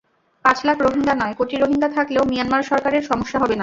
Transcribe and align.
পাঁচ 0.45 0.57
লাখ 0.65 0.77
রোহিঙ্গা 0.81 1.15
নয়, 1.15 1.33
কোটি 1.33 1.55
রোহিঙ্গা 1.57 1.89
থাকলেও 1.89 2.23
মিয়ানমার 2.25 2.63
সরকারের 2.63 3.03
সমস্যা 3.03 3.37
হবে 3.39 3.55
না। 3.55 3.59